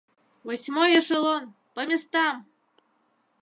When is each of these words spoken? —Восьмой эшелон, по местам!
—Восьмой 0.47 0.91
эшелон, 0.99 1.43
по 1.75 1.81
местам! 1.89 2.35